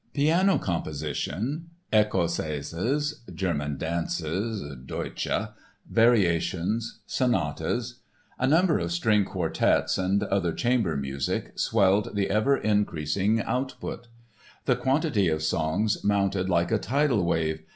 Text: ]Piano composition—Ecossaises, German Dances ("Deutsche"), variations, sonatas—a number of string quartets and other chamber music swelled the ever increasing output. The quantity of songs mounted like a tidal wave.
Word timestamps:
]Piano 0.15 0.57
composition—Ecossaises, 0.57 3.21
German 3.35 3.77
Dances 3.77 4.75
("Deutsche"), 4.83 5.27
variations, 5.87 7.01
sonatas—a 7.05 8.47
number 8.47 8.79
of 8.79 8.91
string 8.91 9.23
quartets 9.23 9.99
and 9.99 10.23
other 10.23 10.53
chamber 10.53 10.97
music 10.97 11.59
swelled 11.59 12.15
the 12.15 12.31
ever 12.31 12.57
increasing 12.57 13.41
output. 13.43 14.07
The 14.65 14.75
quantity 14.75 15.27
of 15.27 15.43
songs 15.43 16.03
mounted 16.03 16.49
like 16.49 16.71
a 16.71 16.79
tidal 16.79 17.23
wave. 17.23 17.61